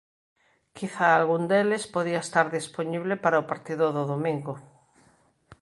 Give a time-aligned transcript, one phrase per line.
[0.77, 4.53] Quizá algún deles poida estar dispoñible para o partido do domingo.